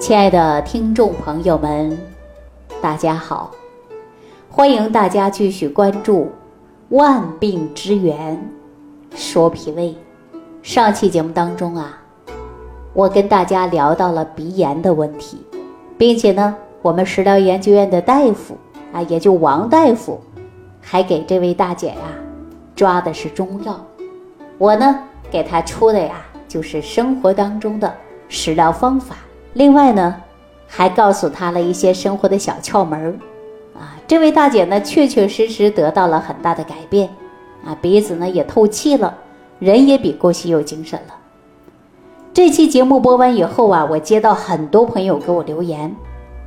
[0.00, 1.98] 亲爱的听众朋友们，
[2.80, 3.50] 大家好！
[4.48, 6.20] 欢迎大家继续关注
[6.90, 8.40] 《万病之源
[9.16, 9.88] 说脾胃》。
[10.62, 12.00] 上期节目当中啊，
[12.94, 15.44] 我跟大家聊到了鼻炎的问题，
[15.98, 18.56] 并且呢，我们食疗研究院的大夫
[18.92, 20.20] 啊，也就王大夫，
[20.80, 21.96] 还给这位大姐呀
[22.76, 23.84] 抓的是中药。
[24.58, 27.92] 我呢给她出的呀，就是生活当中的
[28.28, 29.16] 食疗方法。
[29.58, 30.14] 另外呢，
[30.68, 33.10] 还告诉他了一些生活的小窍门儿，
[33.76, 37.08] 啊，这位大姐呢，确确实实得到了很大的改变，
[37.64, 39.18] 啊，鼻子呢也透气了，
[39.58, 41.14] 人也比过去有精神了。
[42.32, 45.92] 这期节目播完以后啊，我接到很多朋友给我留言，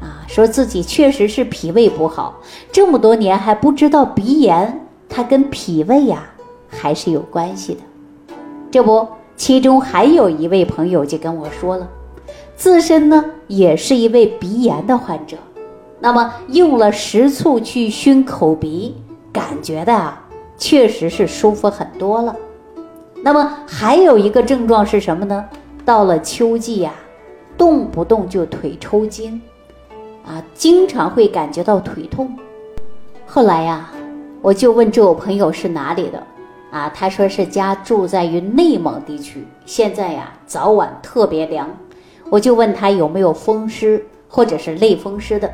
[0.00, 2.36] 啊，说自己确实是脾胃不好，
[2.70, 6.22] 这么多年还不知道鼻炎它跟脾胃呀
[6.68, 7.80] 还是有关系的。
[8.70, 11.88] 这不，其中还有一位朋友就跟我说了。
[12.62, 15.36] 自身呢也是一位鼻炎的患者，
[15.98, 18.94] 那么用了食醋去熏口鼻，
[19.32, 20.24] 感觉的啊
[20.56, 22.36] 确实是舒服很多了。
[23.20, 25.44] 那么还有一个症状是什么呢？
[25.84, 26.94] 到了秋季呀，
[27.58, 29.42] 动不动就腿抽筋，
[30.24, 32.32] 啊，经常会感觉到腿痛。
[33.26, 33.90] 后来呀，
[34.40, 36.22] 我就问这位朋友是哪里的，
[36.70, 41.68] 啊，他说是家住在于内蒙地区，现在呀早晚特别凉。
[42.32, 45.52] 我就问他有没有风湿或者是类风湿的，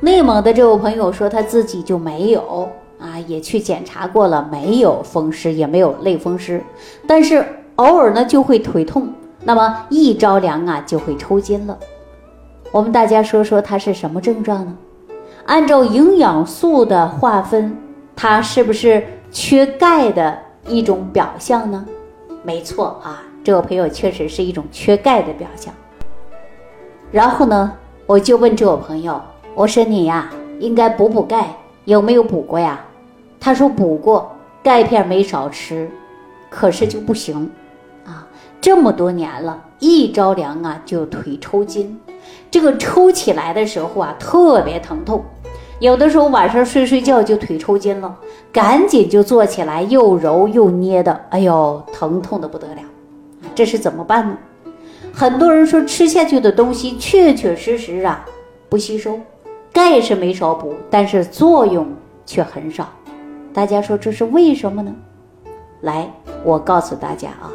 [0.00, 2.68] 内蒙的这位朋友说他自己就没有
[2.98, 6.62] 啊，也去检查过了，没有风湿，也没有类风湿，
[7.06, 7.42] 但是
[7.76, 9.10] 偶尔呢就会腿痛，
[9.42, 11.78] 那么一着凉啊就会抽筋了。
[12.70, 14.76] 我们大家说说他是什么症状呢？
[15.46, 17.74] 按照营养素的划分，
[18.14, 21.82] 他是不是缺钙的一种表象呢？
[22.42, 25.72] 没错啊，这位朋友确实是一种缺钙的表象。
[27.12, 27.70] 然后呢，
[28.06, 29.20] 我就问这位朋友，
[29.54, 32.80] 我说你呀，应该补补钙，有没有补过呀？
[33.38, 35.90] 他说补过，钙片没少吃，
[36.48, 37.50] 可是就不行，
[38.06, 38.26] 啊，
[38.62, 42.00] 这么多年了，一着凉啊就腿抽筋，
[42.50, 45.22] 这个抽起来的时候啊特别疼痛，
[45.80, 48.16] 有的时候晚上睡睡觉就腿抽筋了，
[48.50, 52.80] 赶紧就坐起来又揉又捏的，哎呦，疼痛的不得了，
[53.54, 54.38] 这是怎么办呢？
[55.12, 58.24] 很多人说吃下去的东西确确实实啊
[58.68, 59.20] 不吸收，
[59.72, 61.86] 钙是没少补，但是作用
[62.24, 62.88] 却很少。
[63.52, 64.92] 大家说这是为什么呢？
[65.82, 66.10] 来，
[66.42, 67.52] 我告诉大家啊，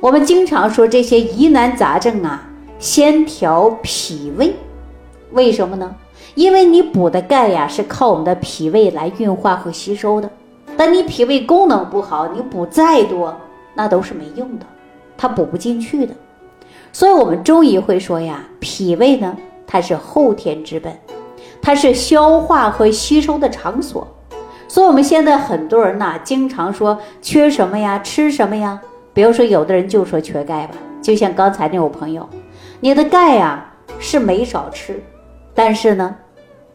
[0.00, 4.54] 我们经常说这些疑难杂症啊，先调脾胃，
[5.32, 5.94] 为什么呢？
[6.34, 10.30] 因为你补的钙呀是靠我们的脾胃来运化和吸收的，
[10.78, 13.36] 但你脾胃功能不好，你补再多
[13.74, 14.64] 那都是没用的，
[15.18, 16.14] 它补不进去的。
[16.92, 19.34] 所以，我们中医会说呀，脾胃呢，
[19.66, 20.92] 它是后天之本，
[21.62, 24.06] 它是消化和吸收的场所。
[24.68, 28.80] 所以，我们现在很多人呐，经常说缺什么呀，吃什么呀？
[29.14, 32.28] 比如说，有的人就说缺钙吧，就像刚才那位朋友，
[32.80, 35.02] 你的钙呀是没少吃，
[35.54, 36.14] 但是呢，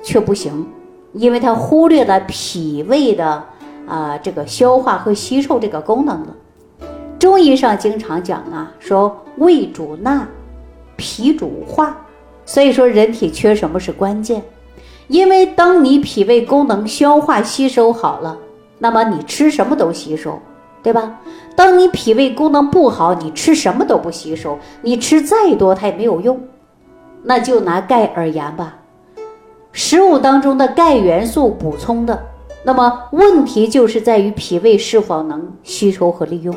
[0.01, 0.67] 却不行，
[1.13, 3.43] 因为他忽略了脾胃的
[3.87, 6.27] 啊这个消化和吸收这个功能了。
[7.19, 10.27] 中医上经常讲啊，说胃主纳，
[10.95, 11.97] 脾主化，
[12.45, 14.43] 所以说人体缺什么是关键，
[15.07, 18.37] 因为当你脾胃功能消化吸收好了，
[18.77, 20.39] 那么你吃什么都吸收，
[20.83, 21.19] 对吧？
[21.55, 26.39] 当你脾胃功能不好，你吃什么都不吸收，你吃再多它也没有用。
[27.23, 28.77] 那就拿钙而言吧，
[29.71, 32.23] 食物当中的钙元素补充的，
[32.63, 36.55] 那么问题就是在于脾胃是否能吸收和利用。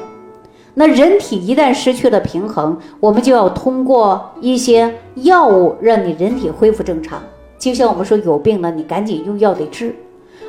[0.74, 7.20] 那人体一旦失去了平衡，我们就要通过一些药物让你人体恢复正常。
[7.58, 9.94] 就像我们说有病了，你赶紧用药得治。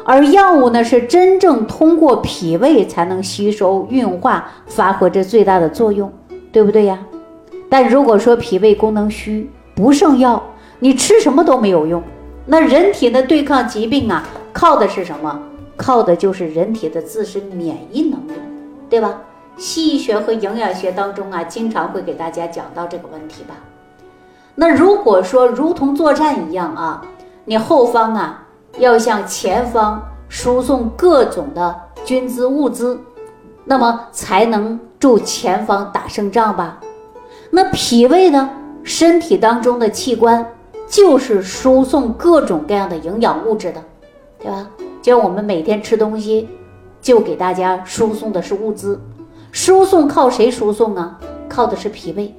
[0.05, 6.11] 而药物呢，是真正通过脾胃才能吸收运化，发挥着最大的作用，
[6.51, 6.99] 对不对呀？
[7.69, 10.41] 但如果说脾胃功能虚，不胜药，
[10.79, 12.01] 你吃什么都没有用。
[12.45, 15.39] 那人体的对抗疾病啊，靠的是什么？
[15.77, 18.33] 靠的就是人体的自身免疫能力，
[18.89, 19.21] 对吧？
[19.61, 23.53] 西医学和营养学当中啊，经常会给大家讲到这个问题吧。
[24.55, 27.05] 那如果说如同作战一样啊，
[27.45, 28.43] 你后方啊
[28.79, 32.99] 要向前方输送各种的军资物资，
[33.63, 36.79] 那么才能助前方打胜仗吧。
[37.51, 38.49] 那脾胃呢，
[38.81, 40.43] 身体当中的器官
[40.87, 43.83] 就是输送各种各样的营养物质的，
[44.39, 44.67] 对吧？
[45.03, 46.49] 就像我们每天吃东西，
[46.99, 48.99] 就给大家输送的是物资。
[49.51, 51.19] 输送靠谁输送啊？
[51.49, 52.33] 靠的是脾胃，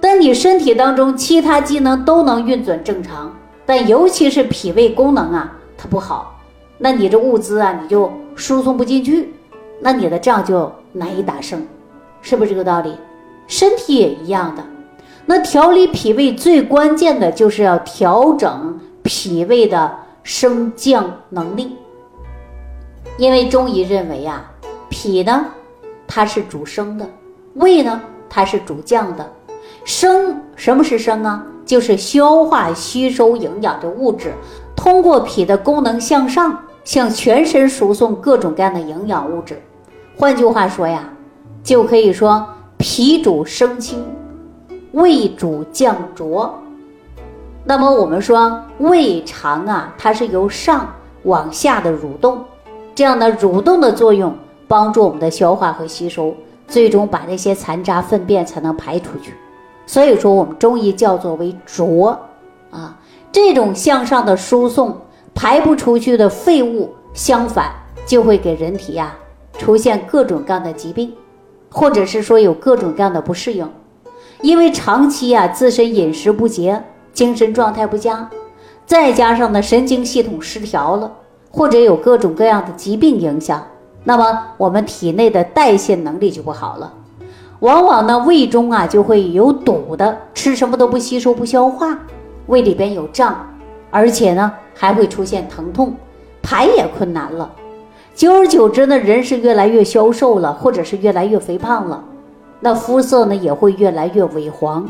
[0.00, 3.34] 但你身体当中其他机能都能运转正常，
[3.66, 6.40] 但尤其是脾胃功能啊，它不好，
[6.78, 9.34] 那你这物资啊，你就输送不进去，
[9.80, 11.66] 那你的仗就难以打胜，
[12.22, 12.94] 是不是这个道理？
[13.46, 14.64] 身体也一样的。
[15.26, 21.76] 那调理脾胃最关键的就是要调整脾胃的升降能力，
[23.18, 24.50] 因为中医认为啊，
[24.88, 25.44] 脾呢
[26.06, 27.08] 它是主升的，
[27.54, 29.32] 胃呢它是主降的。
[29.84, 31.44] 升什么是升啊？
[31.64, 34.32] 就是消化吸收营养的物质，
[34.76, 39.60] 通过脾的功能向上，向全身输送各种各样的营养物质。
[40.16, 41.08] 换句话说呀，
[41.62, 42.46] 就可以说
[42.78, 44.04] 脾主升清。
[44.92, 46.54] 胃主降浊，
[47.64, 50.94] 那么我们说胃肠啊，它是由上
[51.24, 52.42] 往下的蠕动，
[52.94, 54.34] 这样的蠕动的作用
[54.68, 56.34] 帮助我们的消化和吸收，
[56.66, 59.34] 最终把这些残渣粪便才能排出去。
[59.86, 62.18] 所以说我们中医叫做为浊
[62.70, 62.98] 啊，
[63.30, 65.00] 这种向上的输送
[65.34, 67.70] 排不出去的废物，相反
[68.04, 69.14] 就会给人体呀
[69.56, 71.12] 出现各种各样的疾病，
[71.70, 73.70] 或者是说有各种各样的不适应。
[74.42, 78.28] 因为长期啊自身饮食不节，精神状态不佳，
[78.84, 81.10] 再加上呢神经系统失调了，
[81.50, 83.66] 或者有各种各样的疾病影响，
[84.08, 86.92] 那么我们体内的代谢能力就不好了，
[87.58, 91.98] 往往呢胃中啊就会有堵的，吃什么都不吸收不消化，
[92.46, 93.44] 胃里边有胀，
[93.90, 95.92] 而且呢还会出现疼痛，
[96.40, 97.50] 排也困难了，
[98.14, 102.04] 久而久之呢人是越来越消瘦了，或者是越来越肥胖了。
[102.60, 104.88] 那肤色呢也会越来越萎黄，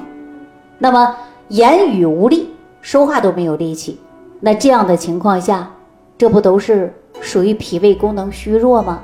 [0.77, 1.17] 那么
[1.49, 2.51] 言语无力，
[2.83, 3.99] 说话都没有力气。
[4.41, 5.71] 那这样的情况下，
[6.19, 9.01] 这不都是属于脾胃功能虚弱吗？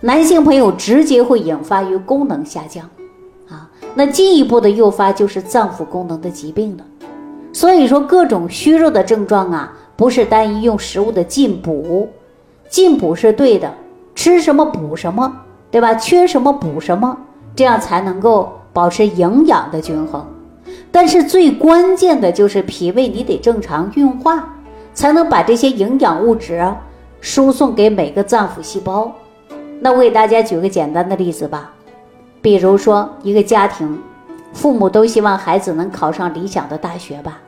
[0.00, 2.88] 男性朋友直接会引发于功能下降，
[3.48, 6.84] 啊，那进一步的诱发就是脏腑功能的疾病了。
[7.52, 12.08] 所以说，各种虚弱的症状啊，不是单一用食物的进补，
[12.68, 13.74] 进补是对的，
[14.14, 15.34] 吃什么补什么，
[15.70, 15.94] 对吧？
[15.94, 17.16] 缺什么补什么。
[17.56, 20.24] 这样才能够保持营养的均衡，
[20.92, 24.54] 但是最关键的就是脾胃你得正常运化，
[24.94, 26.54] 才能把这些营养物质
[27.20, 29.12] 输送给每个脏腑细胞。
[29.80, 31.72] 那我给大家举个简单的例子吧，
[32.42, 34.00] 比如说一个家庭，
[34.52, 37.38] 父母都希望孩子能考上理想的大学吧，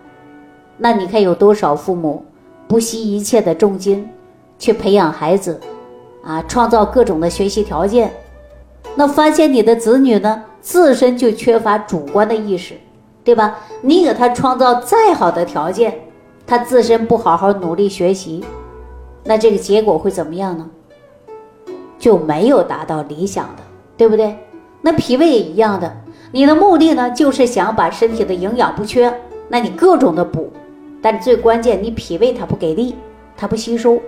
[0.76, 2.24] 那你看有多少父母
[2.68, 4.08] 不惜一切的重金
[4.58, 5.60] 去培养孩子，
[6.24, 8.12] 啊，创造各种的学习条件。
[8.94, 12.74] 那发现你的子女呢，自身就缺乏主观的意识，
[13.24, 13.58] 对吧？
[13.82, 16.00] 你给他创造再好的条件，
[16.46, 18.44] 他自身不好好努力学习，
[19.24, 20.68] 那这个结果会怎么样呢？
[21.98, 23.62] 就没有达到理想的，
[23.96, 24.36] 对不对？
[24.80, 25.94] 那脾胃也一样的，
[26.32, 29.12] 你的目的呢，就是想把身体的营养不缺，
[29.48, 30.50] 那你各种的补，
[31.02, 32.94] 但最关键，你脾胃它不给力，
[33.36, 34.00] 它不吸收，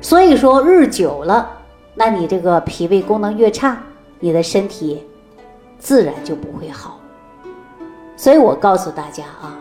[0.00, 1.50] 所以说日久了，
[1.94, 3.76] 那你这个脾胃功能越差。
[4.18, 5.02] 你的身体
[5.78, 6.98] 自然就不会好，
[8.16, 9.58] 所以我告诉大家啊，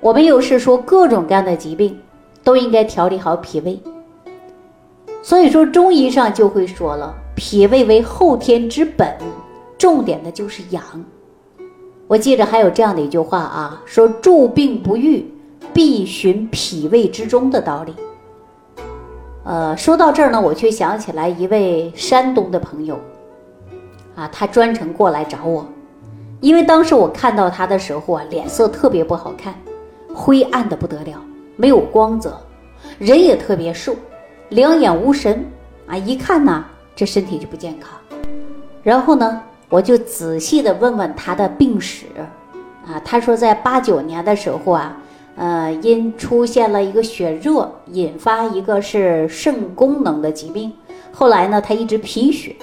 [0.00, 1.98] 我们又是说各种各样的疾病
[2.44, 3.80] 都应该调理好脾胃。
[5.22, 9.16] 所以说中医上就会说了，脾胃为后天之本，
[9.78, 10.84] 重点的就是养。
[12.06, 15.24] 我记着还有这样的一句话啊，说助病不愈，
[15.72, 17.94] 必寻脾胃之中的道理。
[19.44, 22.98] 呃，说到这儿呢，我却想起来一位山东的朋友。
[24.14, 25.66] 啊，他专程过来找我，
[26.40, 29.54] 因为当时我看到他的时候啊，脸色特别不好看，
[30.14, 31.18] 灰暗的不得了，
[31.56, 32.36] 没有光泽，
[32.98, 33.94] 人也特别瘦，
[34.48, 35.44] 两眼无神
[35.86, 36.64] 啊，一看呢，
[36.96, 37.90] 这身体就不健康。
[38.82, 42.06] 然后呢，我就仔细的问问他的病史，
[42.86, 44.96] 啊，他说在八九年的时候啊，
[45.36, 50.72] 呃，因出现了一个血热，引发一个是肾功能的疾病，
[51.12, 52.54] 后来呢，他一直贫血。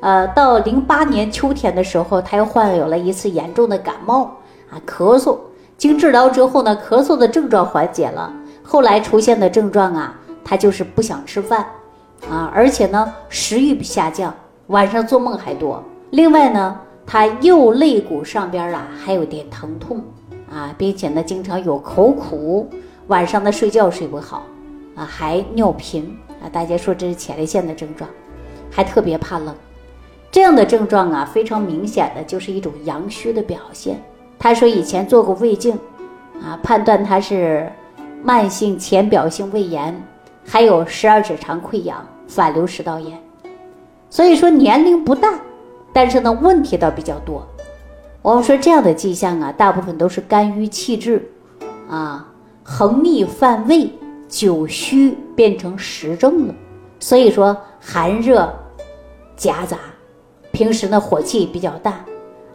[0.00, 4.36] 呃，到零八年秋天的时候，他又患有了一次严重的感冒
[4.70, 5.36] 啊，咳嗽。
[5.78, 8.32] 经治疗之后呢，咳嗽的症状缓解了。
[8.62, 11.66] 后来出现的症状啊，他就是不想吃饭
[12.28, 14.34] 啊，而且呢，食欲下降，
[14.68, 15.82] 晚上做梦还多。
[16.10, 20.02] 另外呢，他右肋骨上边啊还有点疼痛
[20.50, 22.68] 啊，并且呢，经常有口苦，
[23.08, 24.44] 晚上呢睡觉睡不好
[24.96, 26.48] 啊，还尿频啊。
[26.50, 28.08] 大家说这是前列腺的症状，
[28.70, 29.54] 还特别怕冷。
[30.30, 34.02] 这样的症状啊，非常明显的就是一种阳虚的表现。
[34.38, 35.78] 他说以前做过胃镜，
[36.42, 37.70] 啊，判断他是
[38.22, 40.00] 慢性浅表性胃炎，
[40.46, 43.18] 还有十二指肠溃疡、反流食道炎。
[44.08, 45.34] 所以说年龄不大，
[45.92, 47.46] 但是呢问题倒比较多。
[48.22, 51.22] 我们说这样的迹象啊，大部分都是肝郁气滞，
[51.88, 52.26] 啊，
[52.62, 53.90] 横逆犯胃，
[54.28, 56.54] 久虚变成实症了。
[56.98, 58.52] 所以说寒热
[59.36, 59.76] 夹杂，
[60.50, 62.04] 平时呢火气比较大，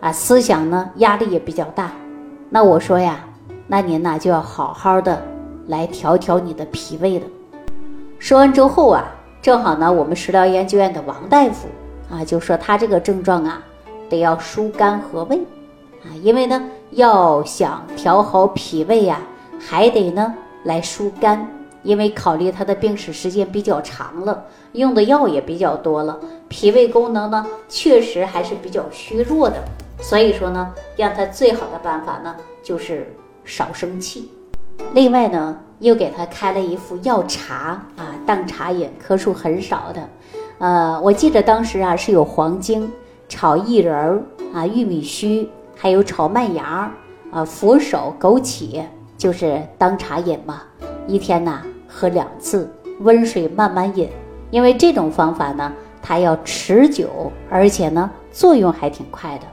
[0.01, 1.91] 啊，思想呢压力也比较大。
[2.49, 3.23] 那我说呀，
[3.67, 5.21] 那您呢就要好好的
[5.67, 7.25] 来调调你的脾胃了。
[8.17, 9.05] 说完之后啊，
[9.41, 11.67] 正好呢，我们食疗研究院的王大夫
[12.09, 13.61] 啊就说他这个症状啊，
[14.09, 15.37] 得要疏肝和胃。
[16.03, 16.59] 啊，因为呢，
[16.91, 19.19] 要想调好脾胃呀，
[19.59, 21.47] 还得呢来疏肝，
[21.83, 29.57] 因为考虑他的病史时间比较长了，用的药也比较多了，脾胃功能呢确实还是比较虚弱的，
[30.01, 33.15] 所以说呢，让他最好的办法呢就是
[33.45, 34.31] 少生气。
[34.93, 40.09] 另外呢，又给他开了一副药茶啊，当茶饮，颗数很少的。
[40.57, 42.91] 呃，我记得当时啊是有黄精
[43.29, 45.47] 炒薏仁儿啊，玉米须。
[45.77, 46.91] 还有炒麦芽
[47.31, 48.83] 啊，佛手、枸杞，
[49.17, 50.61] 就是当茶饮嘛。
[51.07, 54.07] 一天呢喝两次，温水慢慢饮。
[54.51, 59.45] 因为这种方法呢，它要持久，而且呢作用还挺快的。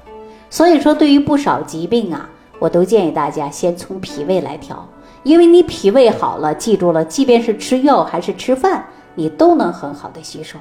[0.51, 2.29] 所以说，对于不少疾病啊，
[2.59, 4.87] 我都建议大家先从脾胃来调。
[5.25, 10.59] 因为你脾胃好了，记住了，即便是吃药还是吃饭，你都能很好的吸收。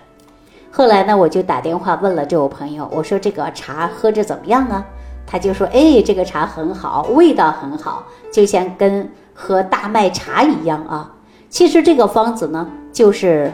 [0.71, 4.85] 后来呢，我就打电话问了这位朋友，我说这个茶喝着怎么样啊？
[5.25, 11.13] 他就说：“哎，这个茶很好，味道很好，就像跟喝大麦茶一样啊。
[11.49, 13.51] 其实这个方子呢，就是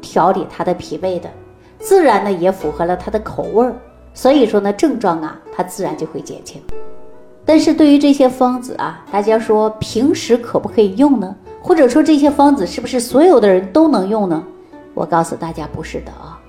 [0.00, 1.28] 调理他的脾胃的，
[1.78, 3.74] 自然呢也符合了他的口味儿。
[4.16, 6.60] 所以说呢，症状啊，它自然就会减轻。
[7.44, 11.36] 但是对于这些方子啊，大家说平时可不可以用呢？
[11.60, 14.42] 或者说这些方子是不是所有的人都能用呢？
[14.94, 16.40] 我告诉大家，不是的啊。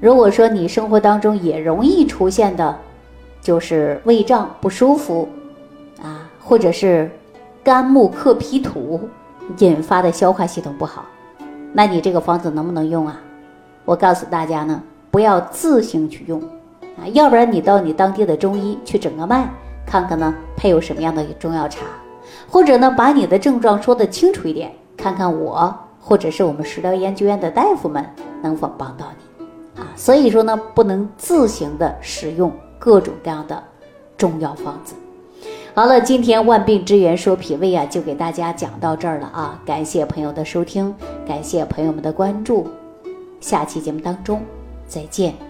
[0.00, 2.74] 如果说你生活当中也容易出现的。”
[3.42, 5.26] 就是胃胀不舒服，
[6.02, 7.10] 啊，或者是
[7.64, 9.00] 肝木克脾土
[9.56, 11.06] 引发的消化系统不好，
[11.72, 13.18] 那你这个方子能不能用啊？
[13.86, 16.42] 我告诉大家呢，不要自行去用，
[17.08, 19.48] 要不然你到你当地的中医去诊个脉，
[19.86, 21.84] 看看呢配有什么样的中药茶，
[22.48, 28.04] 或者呢把你的症状说的清楚一点，看看我或者是我们食疗研究院的大夫们
[28.42, 32.52] 能否帮到你，啊，所以说呢不能自行的使用。
[32.82, 33.62] 各种各样的
[34.16, 34.94] 中药方子。
[35.74, 39.60] 好了，今天万病之源说脾胃啊，就给大家讲到这儿了啊！
[39.66, 40.94] 感谢朋友的收听，
[41.28, 42.66] 感谢朋友们的关注，
[43.38, 44.40] 下期节目当中
[44.88, 45.49] 再见。